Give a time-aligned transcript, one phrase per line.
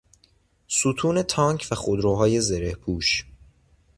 [0.67, 3.25] ستون تانک و خودروهای زرهپوش